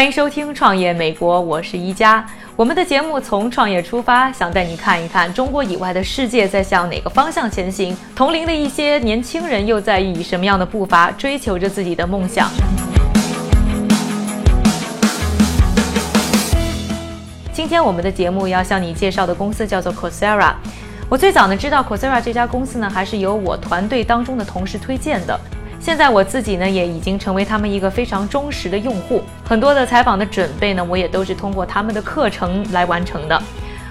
[0.00, 2.26] 欢迎收听《创业美国》，我是一加。
[2.56, 7.94] 我们的节目从创业出发，想带你看一看中国以外的世界在向哪个方向前行。
[8.16, 12.48] 同龄的一些年轻人又在以什么样的步伐追求着自己的梦想？
[17.52, 20.54] 今天我们的节目要向你介绍的公司叫做 Coursera。
[21.10, 25.38] 我最早呢知道 Coursera 这家公司呢，还是由我团队当中的同事推荐的。
[25.80, 29.22] 现在我自己呢，也已经成为他们一个非常忠实的用户。
[29.42, 33.42] 很多的采访的准备呢，我也都是通过他们的课程来完成的。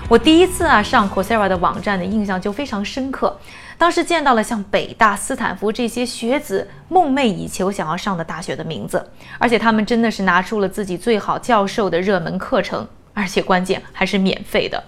[0.08, 3.36] 我第一次啊上 Coursera 的网站的印象就非常深刻，
[3.76, 9.04] 当时见到了像北大、斯坦福这些学子梦寐以求想要上的大学的名字，
[9.40, 14.84] 而且他们真的是拿出了自己最好教授的热门课程，而且关键还是免费的。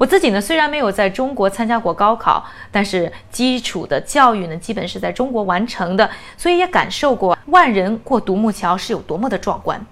[0.00, 9.84] 我自己呢，虽然没有在中国参加过高考，但是基础的教育呢，基本是在中国完成的，所以也感受过万人过独木桥是有多么的壮观。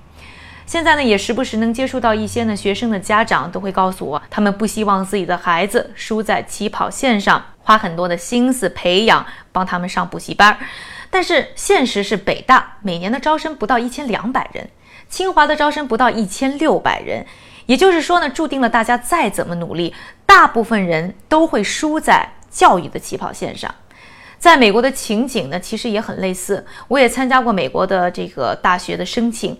[0.65, 10.59] 现在呢，也时不时能接触到一些呢学生的家长都会告诉我，他们不希望自己的孩子输在起跑线上，花很多的心思培养，帮他们上补习班。
[11.11, 14.71] 但是现实是，北大每年的招生不到一千两百人，
[15.11, 17.27] 清华的招生不到一千六百人。
[17.69, 23.73] 也就是说呢，注定了大家再怎么努力，大部分人都会输在教育的起跑线上。
[24.39, 26.65] 在美国的情景呢，其实也很类似。
[26.89, 29.55] 我也参加过美国的这个大学的申请，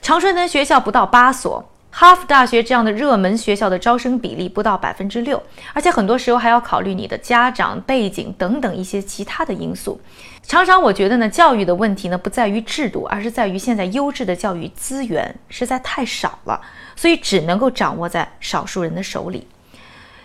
[0.00, 5.42] 常春藤学校不到八所，哈佛大学这样的热门学校的招生比例不到百分之六，
[5.74, 10.00] 而且很多时候还要考虑你的家长背景等等一些其他的因素。
[10.42, 16.60] 常常我觉得呢，教育的问题呢不在于制度，而是在于现在优质的教育资源实在太少了。
[16.96, 19.46] 所以只能够掌握在少数人的手里。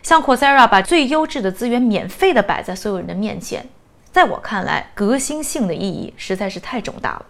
[0.04, 3.66] 像 Coursera 把最优质的资源免费的摆在所有人的面前，
[4.12, 7.26] 在我看来，革新性的意义实在是太重大了。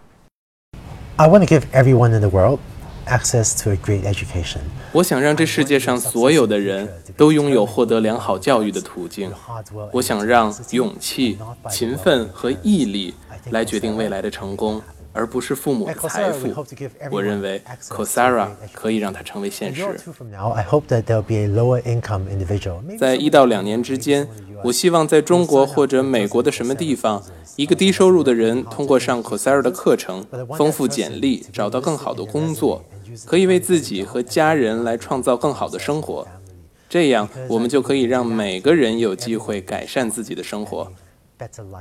[1.16, 2.58] I want to give everyone in the world
[3.06, 4.62] access to a great education.
[4.92, 9.30] 我想让这世界上所有的人都拥有获得良好教育的途径。
[9.92, 11.38] 我想让勇气、
[11.70, 13.14] 勤奋和毅力
[13.50, 14.80] 来决定未来的成功。
[15.16, 16.48] 而不是父母的财富。
[17.10, 19.82] 我认为 Cosera 可以让它成为现实。
[22.98, 24.28] 在一到两年之间，
[24.62, 27.22] 我希望在中国或者美国的什么地方，
[27.56, 30.22] 一个低收入的人通过上 Cosera 的课程，
[30.58, 32.84] 丰富简历，找到更好的工作，
[33.26, 36.26] 可以为自己和家人来创造更好的生活。
[36.88, 40.90] 这样，我们就可以让每个人有机会改善自己的生活。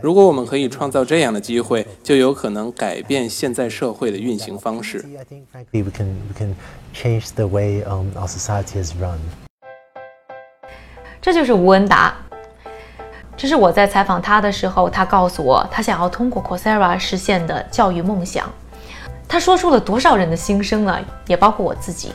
[0.01, 5.05] 如果我们可以创造这样的机会，就有可能改变现在社会的运行方式。
[11.21, 12.13] 这就是吴文达。
[13.37, 18.51] 这是我在采访他的时候，他告诉我，他想要通过 Coursera 实现的教育梦想。
[19.27, 22.11] 他说出了多少人的心声啊，也包括我自己。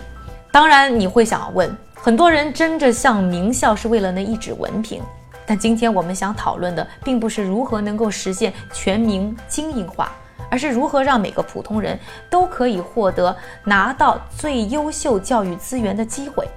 [0.52, 5.02] 当然，你会想问，很多人争着上名校是为了那一纸文凭。
[5.46, 10.12] 但今天我们想讨论的，并不是如何能够实现全民精英化，
[10.48, 11.98] 而是如何让每个普通人
[12.30, 16.48] 都可以获得拿到最优秀教育资源的机会。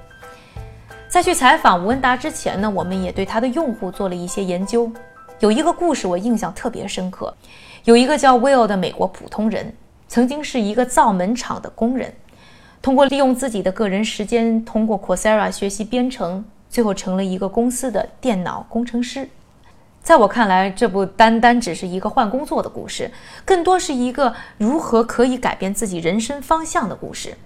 [1.08, 4.92] 在去采访吴文达之前呢，我们也对他的用户做了一些研究。
[5.40, 7.32] 有一个故事我印象特别深刻，
[7.84, 9.72] 有一个叫 Will 的美国普通人，
[10.08, 12.14] 曾经是一个造门厂的工人，
[12.82, 16.46] 通过利用自己的个人时间，通过 Coursera 学习编程。
[16.70, 19.30] 最后成了一个公司的电脑工程师。
[20.02, 23.12] 在我看来，这不单单只是一个换工作的故事，
[23.46, 27.38] 更多是一个如何可以改变自己人生方向的故事。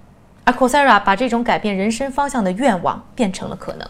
[0.46, 3.86] 而 Coursera 把这种改变人生方向的愿望变成了可能。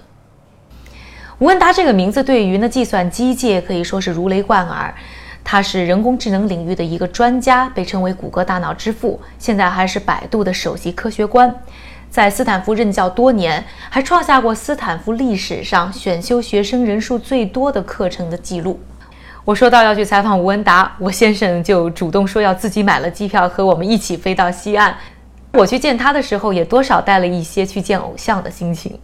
[1.38, 4.96] 吴恩达这个名字对于呢计算机界可以说是如雷贯耳。
[5.50, 11.56] 他是人工智能领域的一个专家，被称为谷歌大脑之父，现在还是百度的首席科学官。
[12.10, 18.78] 在斯坦福任教多年，还创下过斯坦福历史上选修学生人数最多的课程的记录。
[19.46, 24.98] 我说到要去采访吴文达，我先生就主动说要自己买了机票和我们一起飞到西岸。
[25.54, 29.00] 我去见他的时候，也多少带了一些去见偶像的心情。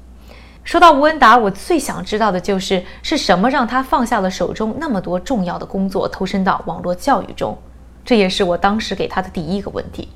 [0.63, 7.57] 说到吴恩达，我最想知道的就是是什么让他放下了手中那么多重要的工作，投身到网络教育中。
[8.06, 10.10] 这也是我当时给他的第一个问题。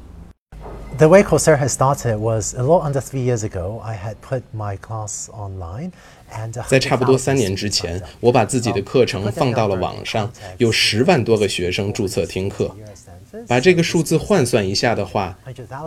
[0.97, 3.79] The way Coursera has started was a lot under three years ago.
[3.83, 5.91] I had put my class online.
[6.67, 12.75] 在差不多三年之前，我把自己的课程放到了网上，有十万多个学生注册听课。
[13.47, 15.37] 把这个数字换算一下的话，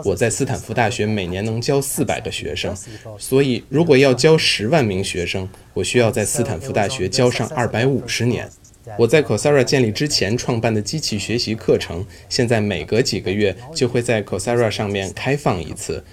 [0.05, 2.75] 我在斯坦福大学每年能教四百个学生，
[3.17, 8.49] 所以如果要教十万名学生，我需要在斯坦福大学教上二百五十年。
[8.97, 16.03] 我在 Coursera 建立之前创办的机器学习课程，现在每隔几个月就会在 Coursera 上面开放一次。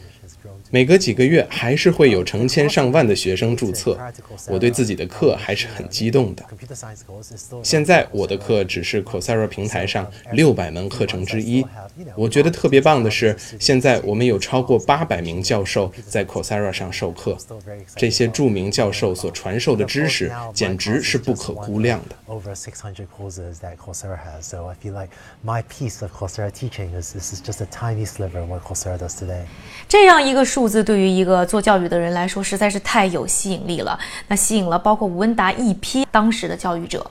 [0.70, 3.98] 每隔几个月，还是会有成千上万的学生注册。
[4.48, 6.44] 我对自己的课还是很激动的。
[7.62, 11.64] 现在我的课只是 Coursera 平台上六百门课程之一。
[12.14, 17.36] 我觉得特别棒的是，现在我们有超过八百名教授在 Coursera 上授课。
[17.96, 22.16] 这些著名教授所传授的知识，简直是不可估量的。
[29.88, 30.68] 这样一个数。
[30.68, 33.96] 字对于一个做教育的人来说实在是太有吸引力了。
[34.26, 37.08] 那吸引了包括吴文达一批当时的教育者。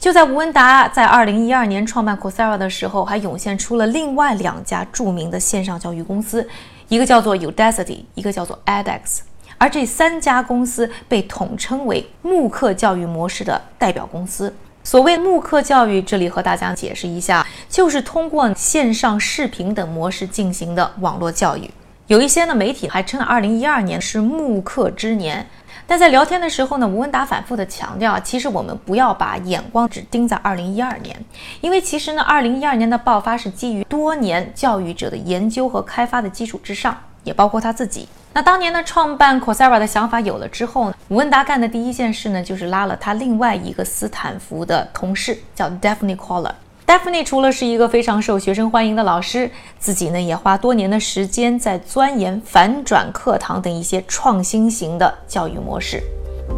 [0.00, 6.48] 就在吴文达在二零一二年创办 Coursera 的时候，还涌现出了另外两家著名的线上教育公司，
[6.88, 9.18] 一个叫做 Udacity，一个叫做 edX。
[9.58, 14.54] 而这三家公司被统称为慕课教育模式的代表公司。
[14.82, 21.68] 所谓慕课教育，这里和大家解释一下，就是通过线上视频等模式进行的网络教育。
[22.08, 25.46] 有一些呢媒体还称二零一二年是慕课之年，
[25.86, 31.14] 但在聊天的时候呢，吴文达反复的强调，其实我们不要把眼光只盯在二零一二年，
[31.60, 38.08] 因为其实呢，二零一二年的爆发是基于多年教育者的研究和开发的基础之上，也包括他自己。
[38.32, 46.52] 那当年呢，创办 Coursera 的想法有了之后呢，吴文达干的第一件事呢，就是拉了他另外一个斯坦福的同事，叫 Daphne Coller
[46.88, 46.98] Coller。
[46.98, 56.02] Daphne 除了是一个非常受学生欢迎的老师，自己呢也花多年的时间在钻研反转课堂等一些创新型的教育模式。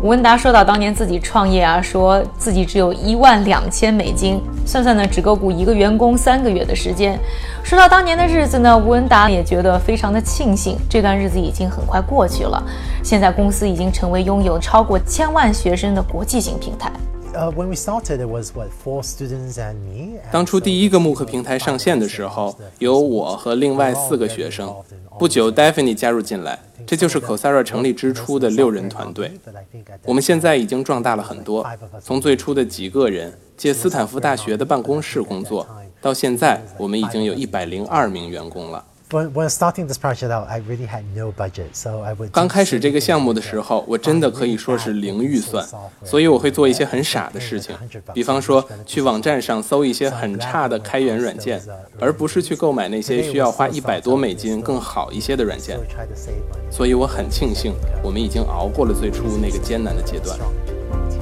[0.02, 7.18] 吴文达说到当年自己创业啊，说自己只有一万两千美金，算算呢只够雇一个员工三个月的时间。
[7.64, 12.62] 说到当年的日子呢，吴文达也觉得非常的庆幸，这段日子已经很快过去了。
[13.02, 16.90] 现在公司已经成为拥有超过千万学生的国际型平台。
[20.32, 24.74] 当初第一个慕课平台上线的时候，有我和另外四个学生。
[25.18, 29.32] 不久，Daphne 加入进来，这就是 Coursera 成立之初的六人团队。
[30.04, 31.64] 我们现在已经壮大了很多，
[32.02, 35.66] 从最初的几个人借斯坦福大学的办公室工作，
[36.00, 38.84] 到现在我们已经有一百零二名员工了。
[42.32, 45.66] 刚开始这个项目的时候，我真的可以说是零预算，
[46.04, 47.74] 所以我会做一些很傻的事情，
[48.14, 51.60] 比方说去网站上搜一些很差的开源软件，
[51.98, 55.78] 而不是去购买那些需要花一百多美金更好一些的软件。
[56.70, 57.74] 所以我很庆幸，
[58.04, 60.38] 我们已经熬过了最初那个艰难的阶段。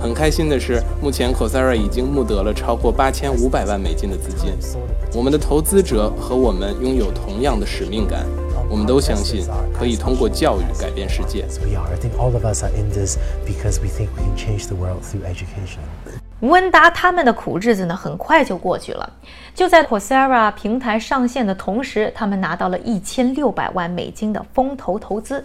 [0.00, 4.53] 很开心的是，目前 Coursera 已经募得了超过八千五百万美金的资金。
[5.12, 8.25] 我们的投资者和我们拥有同样的使命感，
[8.71, 9.45] 我们都相信
[9.77, 11.45] 可以通过教育改变世界。
[16.41, 19.12] 吴文达他们的苦日子呢，很快就过去了。
[19.52, 25.45] 就在 Coursera 平台上线的同时，他们拿到了一千六百万美金的风投投资。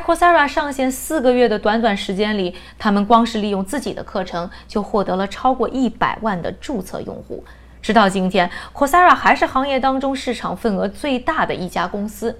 [0.00, 7.42] Coursera 上线四个月的短短时间里，他们光是利用自己的课程就获得了超过一百万的注册用户。
[7.80, 12.36] 直到今天，Coursera 还是行业当中市场份额最大的一家公司。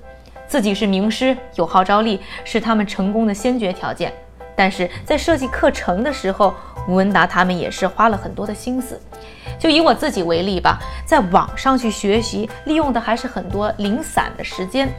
[0.46, 4.12] 自己是名师，有号召力，是他们成功的先决条件。
[4.56, 6.54] 但是在设计课程的时候，
[6.88, 9.00] 吴文达他们也是花了很多的心思。
[9.58, 14.92] 就以我自己为例吧，在网上去学习，利用的还是很多零散的时间。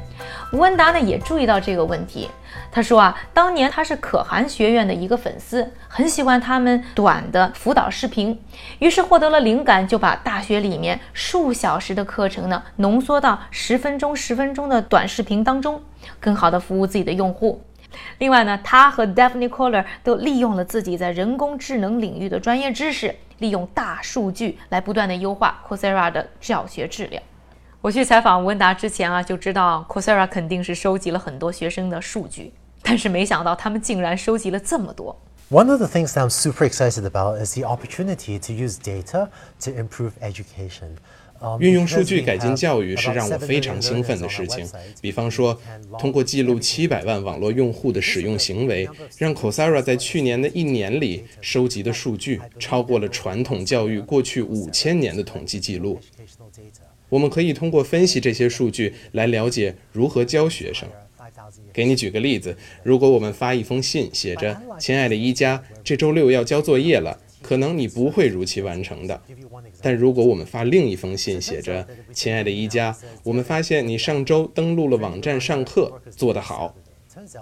[0.54, 2.30] 吴文达呢也注意到这个问题，
[2.72, 8.40] 他说啊，当年他是可汗学院的一个粉丝，很喜欢他们短的辅导视频，
[8.80, 15.82] 于是获得了灵感，就把大学里面数小时的课程呢浓缩到十分钟、十分钟的短视频当中，
[16.22, 17.62] 更好的服务自己的用户。
[18.18, 27.22] 另外呢，他和 Daphne Coller 都利用了自己在人工智能领域的专业知识，利用大数据来不断的优化 Coursera 的教学质量。
[27.82, 35.20] 我去采访文达之前啊，就知道 Coursera 肯定是收集了很多学生的数据，但是没想到他们竟然收集了这么多。
[35.50, 39.28] One of the things that I'm super excited about is the opportunity to use data
[39.60, 40.98] to improve education.
[41.60, 44.68] 运用数据改进教育是让我非常兴奋的事情。
[45.02, 45.60] 比方说，
[46.00, 56.00] 通过记录七百万网络用户的使用行为，让 Coursera 在去年的一年里收集的数据超过了传统教育过去五千年的统计记录。
[57.10, 60.88] 我们可以通过分析这些数据来了解如何教学生。
[61.72, 67.18] 给你举个例子，如果我们发一封信，写着“亲爱的一加，这周六要交作业了”。
[67.44, 69.22] 可能你不会如期完成的，
[69.82, 76.74] 但如果我们发另一封信，写着“亲爱的一家，我们发现你上周登录了网站上课，做得好。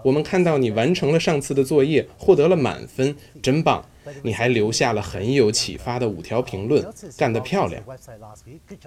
[0.03, 3.86] 我们看到你完成了上次的作业，获得了满分，真棒！
[4.24, 7.81] 你还留下了很有启发的五条评论，干得漂亮。”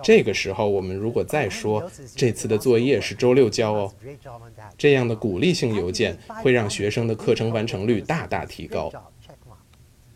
[0.02, 3.92] 这个时候，我们如果再说这次的作业是周六交哦，
[4.76, 8.92] 这样的鼓励性邮件会让学生的课程完成率大大提高。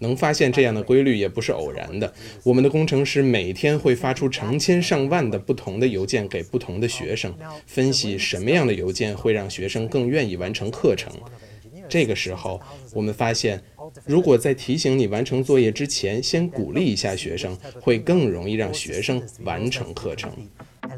[0.00, 2.12] 能发现这样的规律也不是偶然的。
[2.42, 7.34] 我们的工程师每天会发出成千上万的不同的邮件给不同的学生，
[7.66, 11.12] 分析什么样的邮件会让学生更愿意完成课程。
[11.88, 12.60] 这个时候，
[12.92, 13.62] 我们发现，
[14.04, 20.30] 如果在提醒你完成作业之前，先鼓励一下学生，会更容易让学生完成课程。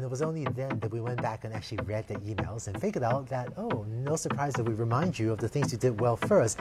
[0.01, 2.75] And it was only then that we went back and actually read the emails and
[2.81, 6.01] figured out that, oh, no surprise that we remind you of the things you did
[6.01, 6.57] well first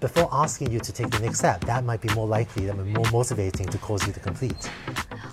[0.00, 1.64] before asking you to take the next step.
[1.66, 4.56] That might be more likely, that might be more motivating to cause you to complete.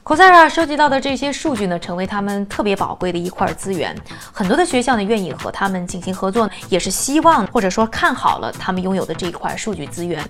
[0.03, 3.99] Coursera 收集到的这些数据呢，成为他们特别宝贵的一块资源。
[4.31, 10.23] 很多的学校呢，愿意和他们进行合作，也是希望或者说看好了他们拥有的这一块数据资源。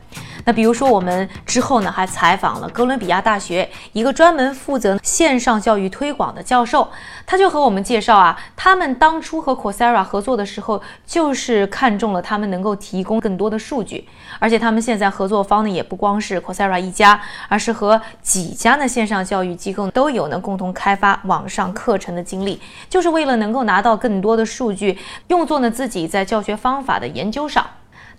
[0.46, 6.88] 那比如说，我们之后呢，还采访了哥伦比亚大学一个专门负责线上教育推广的教授。
[7.28, 14.08] 他就和我们介绍啊，他们当初和 Coursera 合作的时候，就是看中了他们能够提供更多的数据，
[14.40, 17.20] 而且他们现在合作方呢，也不光是 Coursera 一家，
[17.50, 27.68] 而是和几家的线上教育机构都有呢共同开发网上课程的经历，就是为了能够拿到更多的数据，用作呢自己在教学方法的研究上。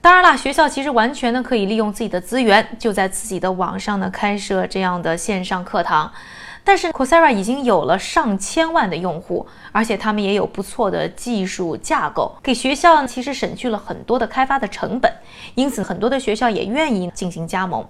[0.03, 6.13] 当然啦，学校其实完全呢可以利用自己的资源，就在自己的网上呢开设这样的线上课堂。
[6.69, 15.11] 但是 Coursera 已经有了上千万的用户，而且他们也有不错的技术架构，给学校其实省去了很多的开发的成本，
[15.55, 17.83] 因此很多的学校也愿意进行加盟。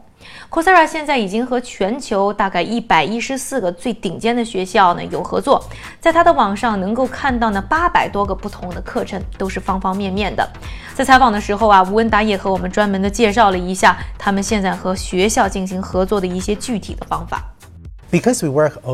[0.49, 5.61] Coursera 现在已经和全球大概一百一十四个最顶尖的学校呢有合作，
[5.99, 10.49] 在它的网上能够看到呢八百多个不同的课程，都是方方面面的。
[10.95, 17.43] 在采访的时候啊，吴文达也和我们专门的介绍了一下他们现在和学校进行合作的一些具体的方法。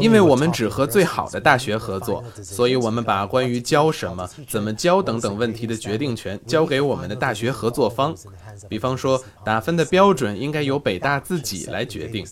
[0.00, 8.14] 因为我们只和最好的大学合作，所以我们把关于教什么、怎么教等等问题的决定权交给我们的大学合作方。
[8.68, 12.26] 比方说，打分的标准应该由北大自己来决定。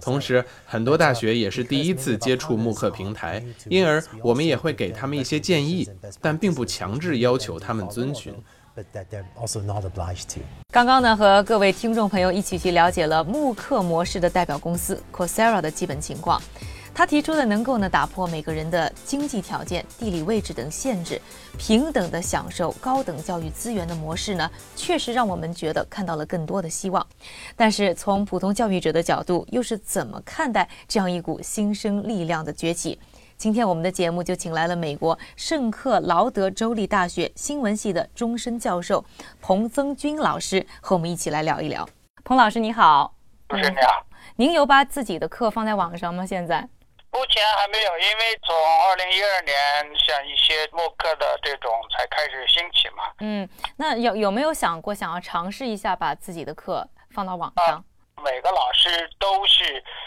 [0.00, 5.88] 同时，很多大学也是第一次接触慕课平台，因而我们也会给他们一些建议，
[6.20, 8.34] 但并不强制要求他们遵循。
[10.72, 16.40] 刚刚呢，和各位听众朋友一起去了解了慕课模式的代表公司 c o s e r a 的基本情况。
[16.94, 21.20] 他提出的能够呢打破每个人的经济条件、地理位置等限制，
[21.56, 27.06] 平等的享受高等教育资源的模式呢，确实让我们觉得看到了更多的希望。
[27.54, 32.98] 但是从普通教育者的角度，又是怎么看待这样一股新生力量的崛起？
[33.38, 39.04] 今天我们的节目就请来了美国圣克劳德州立大学新闻系的终身教授
[39.40, 41.88] 彭增军老师，和我们一起来聊一聊。
[42.24, 43.14] 彭老师你好，
[43.48, 44.04] 主持人你好，
[44.34, 46.26] 您有把自己的课放在网上吗？
[46.26, 46.60] 现在
[47.12, 48.56] 目前还没有，因为从
[48.88, 49.54] 二零一二年
[49.96, 53.04] 像一些慕课的这种才开始兴起嘛。
[53.20, 57.84] 嗯，那有有没有想过想要尝试一下把自己的课放到网上？
[58.24, 59.62] 每个老师都是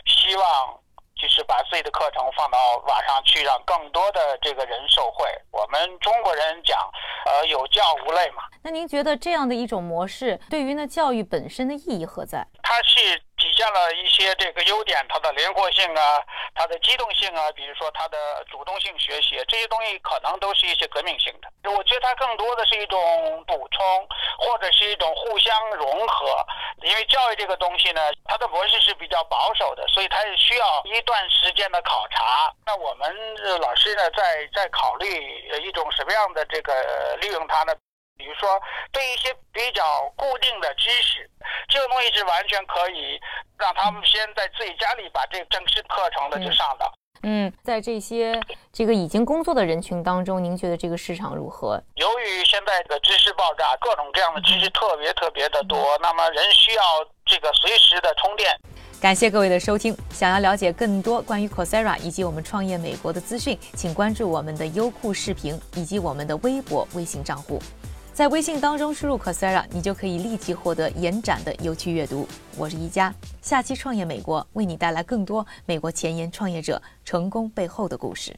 [0.06, 0.81] 希望。
[1.22, 5.25] 就是把自己的课程放到网上去，让更多的这个人受惠。
[5.51, 6.80] 我们中国人讲，
[7.25, 8.44] 呃，有教无类嘛。
[8.63, 12.48] 那您觉得这样的一种模式，对于呢教育本身的意义何在？
[12.63, 13.22] 它是。
[13.42, 16.22] 体现了一些这个优点，它的灵活性啊，
[16.54, 21.72] 它的机动性啊，比如说它的主动性学习，这些东西可能都是一些革命性的。
[21.72, 26.46] 我觉得它更多的是一种补充，或者是一种互相融合。
[26.84, 32.52] 因为教育这个东西呢，它的模式是比较保守的，所以它是需要一段时间的考察。
[32.66, 33.14] 那我们
[33.60, 35.08] 老师呢，在在考虑
[35.62, 37.76] 一种什么样的这个利用它呢？
[38.18, 38.62] 比如说，
[38.92, 39.84] 对一些比较
[40.16, 41.28] 固定的知识，
[41.68, 43.20] 这个东西是完全可以
[43.58, 46.86] 让他们先在自己家里把这正式课程的就上的。
[47.24, 48.40] 嗯，在这些
[48.74, 51.82] 这个已经工作的人群当中，您觉得这个市场如何？
[51.96, 56.82] 由于现在的知识爆炸，各种各样的知识特别特别的多，那么人需要
[57.25, 58.50] 这个随时的充电。
[59.00, 59.96] 感谢各位的收听。
[60.12, 67.60] 想要了解更多关于 Coursera 以及我们创业美国的资讯，请关注我们的优酷视频以及我们的微博、微信账户。
[68.13, 72.27] 在微信当中输入 Coursera，你就可以立即获得延展的有趣阅读。
[72.58, 78.36] 我是一佳，下期创业美国为你带来更多美国前沿创业者成功背后的故事。